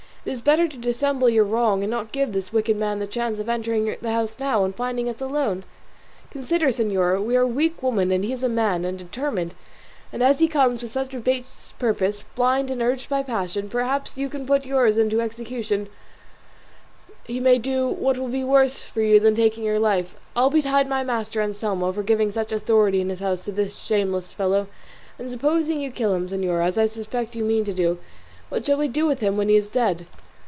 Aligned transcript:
It 0.23 0.31
is 0.33 0.43
better 0.43 0.67
to 0.67 0.77
dissemble 0.77 1.29
your 1.29 1.43
wrong 1.43 1.81
and 1.83 1.89
not 1.89 2.11
give 2.11 2.31
this 2.31 2.53
wicked 2.53 2.77
man 2.77 2.99
the 2.99 3.07
chance 3.07 3.39
of 3.39 3.49
entering 3.49 3.97
the 4.01 4.11
house 4.11 4.37
now 4.37 4.63
and 4.63 4.75
finding 4.75 5.09
us 5.09 5.19
alone; 5.19 5.63
consider, 6.29 6.67
señora, 6.67 7.19
we 7.23 7.35
are 7.35 7.47
weak 7.47 7.81
women 7.81 8.11
and 8.11 8.23
he 8.23 8.31
is 8.31 8.43
a 8.43 8.47
man, 8.47 8.85
and 8.85 8.99
determined, 8.99 9.55
and 10.13 10.21
as 10.21 10.37
he 10.37 10.47
comes 10.47 10.83
with 10.83 10.91
such 10.91 11.11
a 11.15 11.19
base 11.19 11.73
purpose, 11.79 12.23
blind 12.35 12.69
and 12.69 12.83
urged 12.83 13.09
by 13.09 13.23
passion, 13.23 13.67
perhaps 13.67 14.11
before 14.11 14.21
you 14.21 14.29
can 14.29 14.45
put 14.45 14.63
yours 14.63 14.95
into 14.99 15.21
execution 15.21 15.89
he 17.25 17.39
may 17.39 17.57
do 17.57 17.87
what 17.87 18.15
will 18.19 18.27
be 18.27 18.43
worse 18.43 18.83
for 18.83 19.01
you 19.01 19.19
than 19.19 19.33
taking 19.35 19.63
your 19.63 19.79
life. 19.79 20.15
Ill 20.37 20.51
betide 20.51 20.87
my 20.87 21.03
master, 21.03 21.41
Anselmo, 21.41 21.91
for 21.93 22.03
giving 22.03 22.31
such 22.31 22.51
authority 22.51 23.01
in 23.01 23.09
his 23.09 23.21
house 23.21 23.45
to 23.45 23.51
this 23.51 23.79
shameless 23.81 24.33
fellow! 24.33 24.67
And 25.17 25.31
supposing 25.31 25.81
you 25.81 25.89
kill 25.89 26.13
him, 26.13 26.29
señora, 26.29 26.67
as 26.67 26.77
I 26.77 26.85
suspect 26.85 27.33
you 27.33 27.43
mean 27.43 27.65
to 27.65 27.73
do, 27.73 27.97
what 28.49 28.65
shall 28.65 28.77
we 28.77 28.89
do 28.89 29.05
with 29.05 29.21
him 29.21 29.37
when 29.37 29.47
he 29.47 29.55
is 29.55 29.69
dead?" 29.69 30.05